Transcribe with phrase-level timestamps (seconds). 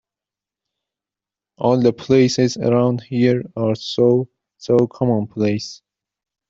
[1.59, 5.83] All the places around here are so— so— commonplace.